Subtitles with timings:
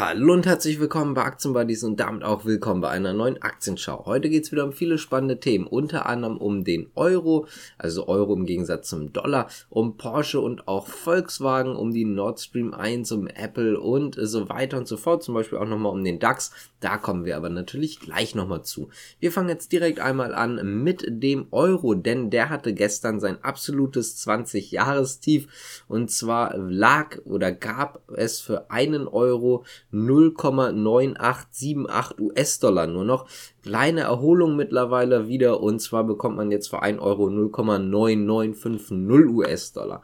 [0.00, 4.06] Hallo und herzlich willkommen bei Aktienbuddies und damit auch willkommen bei einer neuen Aktienschau.
[4.06, 7.46] Heute geht es wieder um viele spannende Themen, unter anderem um den Euro,
[7.76, 12.72] also Euro im Gegensatz zum Dollar, um Porsche und auch Volkswagen, um die Nord Stream
[12.72, 16.18] 1, um Apple und so weiter und so fort, zum Beispiel auch nochmal um den
[16.18, 16.50] DAX.
[16.80, 18.88] Da kommen wir aber natürlich gleich nochmal zu.
[19.18, 24.26] Wir fangen jetzt direkt einmal an mit dem Euro, denn der hatte gestern sein absolutes
[24.26, 33.26] 20-Jahres-Tief und zwar lag oder gab es für einen Euro 0,9878 US-Dollar nur noch.
[33.62, 40.02] Kleine Erholung mittlerweile wieder und zwar bekommt man jetzt für 1 Euro 0,9950 US-Dollar.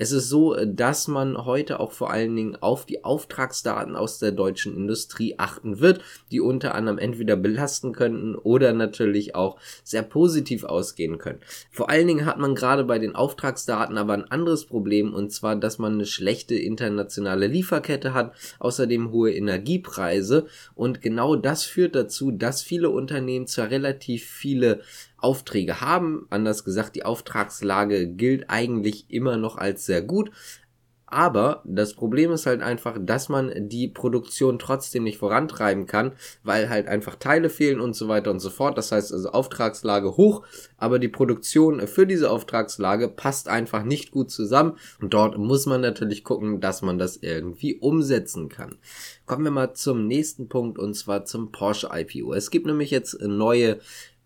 [0.00, 4.30] Es ist so, dass man heute auch vor allen Dingen auf die Auftragsdaten aus der
[4.30, 10.62] deutschen Industrie achten wird, die unter anderem entweder belasten könnten oder natürlich auch sehr positiv
[10.62, 11.40] ausgehen können.
[11.72, 15.56] Vor allen Dingen hat man gerade bei den Auftragsdaten aber ein anderes Problem und zwar,
[15.56, 20.46] dass man eine schlechte internationale Lieferkette hat, außerdem hohe Energiepreise
[20.76, 24.80] und genau das führt dazu, dass viele Unternehmen zwar relativ viele
[25.18, 30.30] Aufträge haben, anders gesagt, die Auftragslage gilt eigentlich immer noch als sehr gut,
[31.10, 36.68] aber das Problem ist halt einfach, dass man die Produktion trotzdem nicht vorantreiben kann, weil
[36.68, 38.76] halt einfach Teile fehlen und so weiter und so fort.
[38.76, 40.44] Das heißt also Auftragslage hoch,
[40.76, 44.76] aber die Produktion für diese Auftragslage passt einfach nicht gut zusammen.
[45.00, 48.76] Und dort muss man natürlich gucken, dass man das irgendwie umsetzen kann.
[49.24, 52.34] Kommen wir mal zum nächsten Punkt und zwar zum Porsche IPO.
[52.34, 53.78] Es gibt nämlich jetzt neue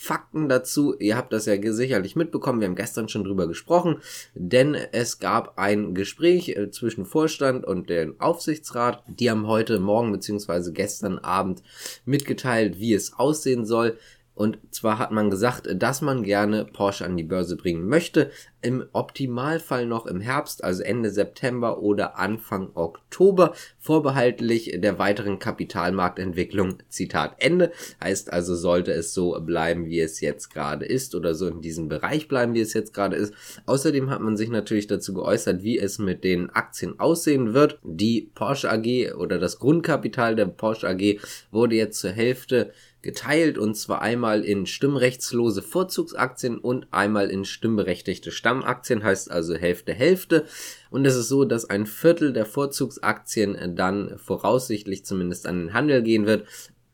[0.00, 0.96] Fakten dazu.
[1.00, 2.60] Ihr habt das ja sicherlich mitbekommen.
[2.60, 3.96] Wir haben gestern schon drüber gesprochen,
[4.32, 9.02] denn es gab ein Gespräch äh, zwischen Vorstand und dem Aufsichtsrat.
[9.08, 11.64] Die haben heute Morgen beziehungsweise gestern Abend
[12.04, 13.98] mitgeteilt, wie es aussehen soll.
[14.38, 18.30] Und zwar hat man gesagt, dass man gerne Porsche an die Börse bringen möchte.
[18.62, 26.78] Im Optimalfall noch im Herbst, also Ende September oder Anfang Oktober, vorbehaltlich der weiteren Kapitalmarktentwicklung.
[26.88, 27.72] Zitat Ende.
[28.00, 31.88] Heißt also, sollte es so bleiben, wie es jetzt gerade ist oder so in diesem
[31.88, 33.34] Bereich bleiben, wie es jetzt gerade ist.
[33.66, 37.80] Außerdem hat man sich natürlich dazu geäußert, wie es mit den Aktien aussehen wird.
[37.82, 41.18] Die Porsche AG oder das Grundkapital der Porsche AG
[41.50, 42.72] wurde jetzt zur Hälfte
[43.02, 49.92] geteilt und zwar einmal in stimmrechtslose Vorzugsaktien und einmal in stimmberechtigte Stammaktien, heißt also Hälfte
[49.92, 50.46] Hälfte.
[50.90, 56.02] Und es ist so, dass ein Viertel der Vorzugsaktien dann voraussichtlich zumindest an den Handel
[56.02, 56.46] gehen wird.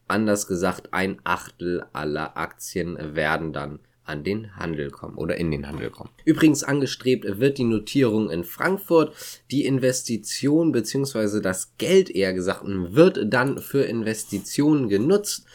[0.07, 5.67] Anders gesagt, ein Achtel aller Aktien werden dann an den Handel kommen oder in den
[5.67, 6.11] Handel kommen.
[6.25, 9.15] Übrigens angestrebt wird die Notierung in Frankfurt.
[9.51, 15.47] Die Investition beziehungsweise das Geld eher gesagt wird dann für Investitionen genutzt.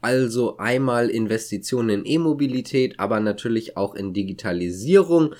[0.00, 5.34] Also einmal Investitionen in E-Mobilität, aber natürlich auch in Digitalisierung.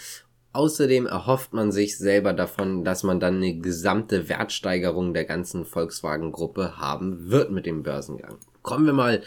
[0.53, 6.79] Außerdem erhofft man sich selber davon, dass man dann eine gesamte Wertsteigerung der ganzen Volkswagen-Gruppe
[6.79, 8.39] haben wird mit dem Börsengang.
[8.63, 9.23] Kommen wir mal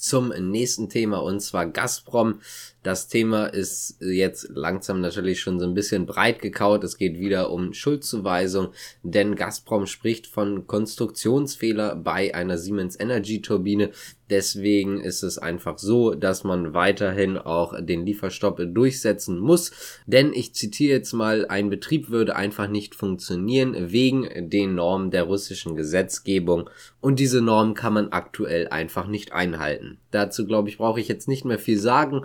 [0.00, 2.40] zum nächsten Thema und zwar Gazprom.
[2.82, 6.84] Das Thema ist jetzt langsam natürlich schon so ein bisschen breit gekaut.
[6.84, 8.68] Es geht wieder um Schuldzuweisung,
[9.02, 13.90] denn Gazprom spricht von Konstruktionsfehler bei einer Siemens Energy Turbine.
[14.30, 19.72] Deswegen ist es einfach so, dass man weiterhin auch den Lieferstopp durchsetzen muss.
[20.06, 25.24] Denn ich zitiere jetzt mal, ein Betrieb würde einfach nicht funktionieren wegen den Normen der
[25.24, 26.70] russischen Gesetzgebung.
[27.00, 29.98] Und diese Normen kann man aktuell einfach nicht einhalten.
[30.12, 32.22] Dazu glaube ich, brauche ich jetzt nicht mehr viel sagen.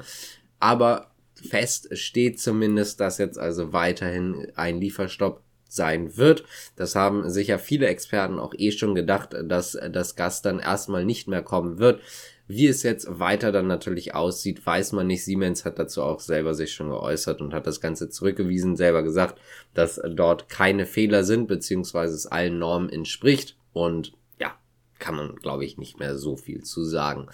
[0.59, 6.43] Aber fest steht zumindest, dass jetzt also weiterhin ein Lieferstopp sein wird.
[6.75, 11.27] Das haben sicher viele Experten auch eh schon gedacht, dass das Gas dann erstmal nicht
[11.27, 12.01] mehr kommen wird.
[12.47, 15.25] Wie es jetzt weiter dann natürlich aussieht, weiß man nicht.
[15.25, 19.39] Siemens hat dazu auch selber sich schon geäußert und hat das Ganze zurückgewiesen, selber gesagt,
[19.73, 23.57] dass dort keine Fehler sind, beziehungsweise es allen Normen entspricht.
[23.73, 24.53] Und ja,
[24.99, 27.27] kann man, glaube ich, nicht mehr so viel zu sagen.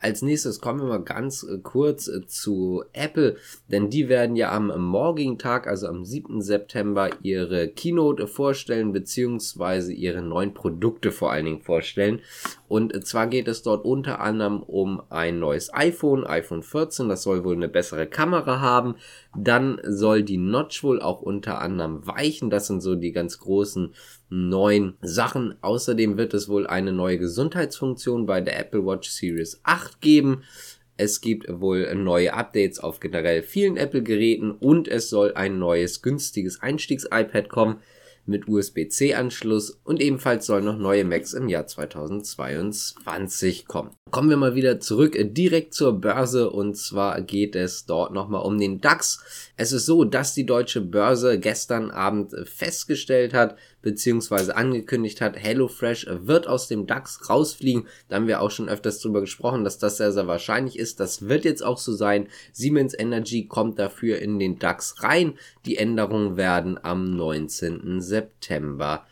[0.00, 3.36] Als nächstes kommen wir mal ganz äh, kurz äh, zu Apple,
[3.68, 6.40] denn die werden ja am morgigen Tag, also am 7.
[6.40, 12.20] September, ihre Keynote vorstellen, beziehungsweise ihre neuen Produkte vor allen Dingen vorstellen.
[12.70, 17.42] Und zwar geht es dort unter anderem um ein neues iPhone, iPhone 14, das soll
[17.42, 18.94] wohl eine bessere Kamera haben.
[19.36, 22.48] Dann soll die Notch wohl auch unter anderem weichen.
[22.48, 23.92] Das sind so die ganz großen
[24.28, 25.56] neuen Sachen.
[25.62, 30.44] Außerdem wird es wohl eine neue Gesundheitsfunktion bei der Apple Watch Series 8 geben.
[30.96, 36.62] Es gibt wohl neue Updates auf generell vielen Apple-Geräten und es soll ein neues günstiges
[36.62, 37.80] Einstiegs-iPad kommen
[38.26, 43.90] mit USB-C-Anschluss und ebenfalls sollen noch neue Macs im Jahr 2022 kommen.
[44.10, 48.42] Kommen wir mal wieder zurück äh, direkt zur Börse und zwar geht es dort nochmal
[48.42, 49.22] um den DAX.
[49.56, 56.06] Es ist so, dass die deutsche Börse gestern Abend festgestellt hat, beziehungsweise angekündigt hat, HelloFresh
[56.10, 57.86] wird aus dem DAX rausfliegen.
[58.08, 61.00] Da haben wir auch schon öfters drüber gesprochen, dass das sehr, sehr wahrscheinlich ist.
[61.00, 62.28] Das wird jetzt auch so sein.
[62.52, 65.34] Siemens Energy kommt dafür in den DAX rein.
[65.66, 68.00] Die Änderungen werden am 19.
[68.00, 69.06] September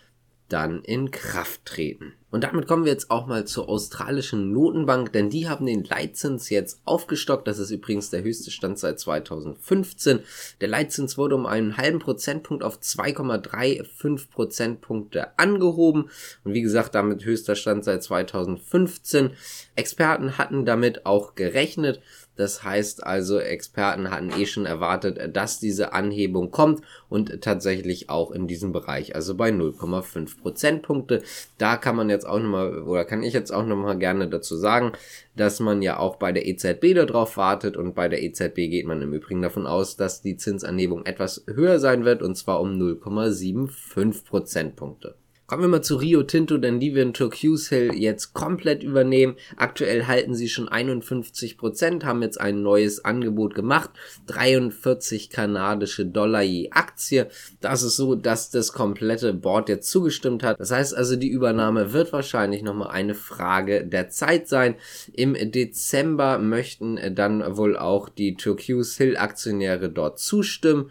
[0.49, 2.15] dann in Kraft treten.
[2.31, 6.51] Und damit kommen wir jetzt auch mal zur australischen Notenbank, denn die haben den Leitzins
[6.51, 7.49] jetzt aufgestockt.
[7.49, 10.21] Das ist übrigens der höchste Stand seit 2015.
[10.61, 16.11] Der Leitzins wurde um einen halben Prozentpunkt auf 2,35 Prozentpunkte angehoben.
[16.45, 19.31] Und wie gesagt, damit höchster Stand seit 2015.
[19.75, 22.01] Experten hatten damit auch gerechnet.
[22.39, 28.31] Das heißt also, Experten hatten eh schon erwartet, dass diese Anhebung kommt und tatsächlich auch
[28.31, 31.25] in diesem Bereich, also bei 0,5 Prozentpunkte.
[31.59, 34.93] Da kann man jetzt auch nochmal, oder kann ich jetzt auch nochmal gerne dazu sagen,
[35.37, 39.01] dass man ja auch bei der EZB darauf wartet und bei der EZB geht man
[39.01, 44.25] im Übrigen davon aus, dass die Zinsanhebung etwas höher sein wird und zwar um 0,75
[44.25, 45.15] Prozentpunkte.
[45.49, 49.37] Kommen wir mal zu Rio Tinto, denn die werden Turquoise Hill jetzt komplett übernehmen.
[49.57, 53.89] Aktuell halten sie schon 51 Prozent, haben jetzt ein neues Angebot gemacht.
[54.27, 57.29] 43 kanadische Dollar je Aktie.
[57.63, 60.61] Das ist so, dass das komplette Board jetzt zugestimmt hat.
[60.61, 64.75] Das heißt also, die Übernahme wird wahrscheinlich nochmal eine Frage der Zeit sein.
[65.15, 70.91] Im Dezember möchten dann wohl auch die Turquoise Hill Aktionäre dort zustimmen.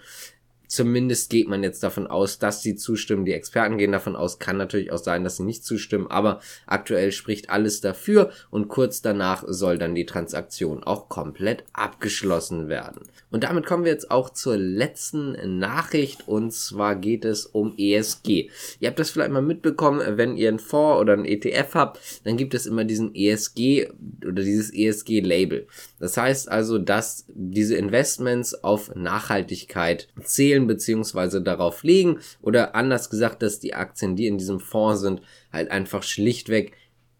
[0.68, 3.26] Zumindest geht man jetzt davon aus, dass sie zustimmen.
[3.26, 7.12] Die Experten gehen davon aus, kann natürlich auch sein, dass sie nicht zustimmen, aber aktuell
[7.12, 13.02] spricht alles dafür und kurz danach soll dann die Transaktion auch komplett abgeschlossen werden.
[13.30, 18.50] Und damit kommen wir jetzt auch zur letzten Nachricht und zwar geht es um ESG.
[18.80, 22.38] Ihr habt das vielleicht mal mitbekommen, wenn ihr einen Fonds oder einen ETF habt, dann
[22.38, 23.90] gibt es immer diesen ESG
[24.26, 25.68] oder dieses ESG-Label.
[26.00, 32.20] Das heißt also, dass diese Investments auf Nachhaltigkeit zählen spielen beziehungsweise darauf legen.
[32.42, 35.22] Oder anders gesagt, dass die Aktien, die in diesem Fonds sind,
[35.52, 36.74] halt einfach schlichtweg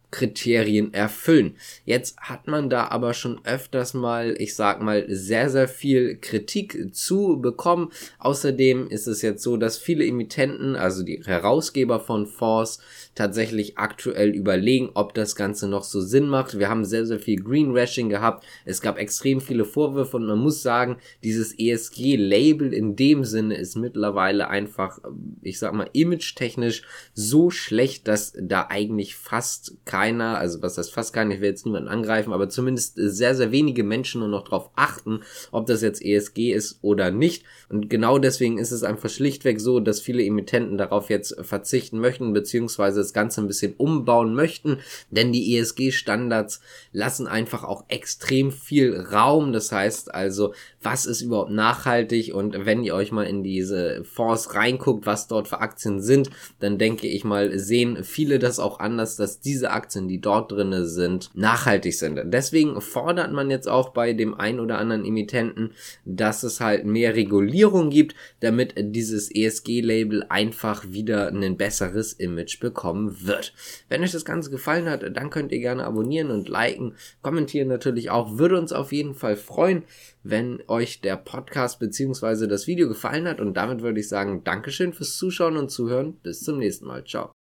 [0.10, 1.58] Kriterien erfüllen.
[1.84, 6.96] Jetzt hat man da aber schon öfters mal, ich sag mal, sehr, sehr viel Kritik
[6.96, 7.92] zu bekommen.
[8.20, 12.80] Außerdem ist es jetzt so, dass viele Emittenten, also die Herausgeber von Fonds,
[13.16, 16.58] tatsächlich aktuell überlegen, ob das Ganze noch so Sinn macht.
[16.60, 18.46] Wir haben sehr, sehr viel Greenwashing gehabt.
[18.64, 23.76] Es gab extrem viele Vorwürfe und man muss sagen, dieses ESG-Label in dem Sinne ist
[23.76, 25.00] mittlerweile einfach,
[25.42, 26.84] ich sag mal, image-technisch
[27.14, 31.66] so schlecht, dass da eigentlich fast keiner, also was heißt fast keiner, ich will jetzt
[31.66, 35.22] niemanden angreifen, aber zumindest sehr, sehr wenige Menschen nur noch darauf achten,
[35.52, 37.46] ob das jetzt ESG ist oder nicht.
[37.68, 42.32] Und genau deswegen ist es einfach schlichtweg so, dass viele Emittenten darauf jetzt verzichten möchten,
[42.32, 44.78] beziehungsweise das Ganze ein bisschen umbauen möchten,
[45.10, 46.62] denn die ESG-Standards
[46.92, 49.52] lassen einfach auch extrem viel Raum.
[49.52, 50.54] Das heißt also,
[50.90, 55.50] was ist überhaupt nachhaltig und wenn ihr euch mal in diese Fonds reinguckt, was dort
[55.50, 56.30] für Aktien sind,
[56.62, 60.86] dann denke ich mal, sehen viele das auch anders, dass diese Aktien die dort drinne
[60.86, 62.18] sind, nachhaltig sind.
[62.28, 65.72] Deswegen fordert man jetzt auch bei dem ein oder anderen Emittenten,
[66.06, 73.28] dass es halt mehr Regulierung gibt, damit dieses ESG-Label einfach wieder ein besseres Image bekommen
[73.28, 73.54] wird.
[73.90, 78.10] Wenn euch das Ganze gefallen hat, dann könnt ihr gerne abonnieren und liken, kommentieren natürlich
[78.10, 79.84] auch, würde uns auf jeden Fall freuen,
[80.30, 82.48] wenn euch der Podcast bzw.
[82.48, 86.42] das Video gefallen hat und damit würde ich sagen, Dankeschön fürs Zuschauen und Zuhören, bis
[86.42, 87.37] zum nächsten Mal, ciao.